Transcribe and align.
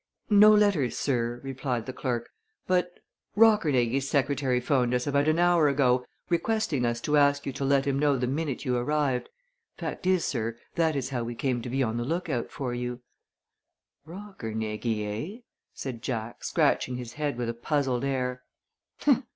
"No 0.31 0.49
letters, 0.49 0.97
sir," 0.97 1.39
replied 1.43 1.85
the 1.85 1.93
clerk, 1.93 2.31
"but 2.65 2.91
Rockernegie's 3.37 4.09
secretary 4.09 4.59
'phoned 4.59 4.95
us 4.95 5.05
about 5.05 5.27
an 5.27 5.37
hour 5.37 5.67
ago 5.67 6.07
requesting 6.27 6.87
us 6.87 6.99
to 7.01 7.17
ask 7.17 7.45
you 7.45 7.53
to 7.53 7.63
let 7.63 7.85
him 7.85 7.99
know 7.99 8.17
the 8.17 8.25
minute 8.25 8.65
you 8.65 8.75
arrived 8.75 9.29
fact 9.77 10.07
is, 10.07 10.25
sir, 10.25 10.57
that 10.73 10.95
is 10.95 11.09
how 11.11 11.23
we 11.23 11.35
came 11.35 11.61
to 11.61 11.69
be 11.69 11.83
on 11.83 11.97
the 11.97 12.03
lookout 12.03 12.49
for 12.49 12.73
you." 12.73 13.01
"Rockernegie, 14.07 15.03
eh?" 15.37 15.41
said 15.71 16.01
Jack, 16.01 16.43
scratching 16.43 16.95
his 16.95 17.13
head 17.13 17.37
with 17.37 17.47
a 17.49 17.53
puzzled 17.53 18.03
air. 18.03 18.41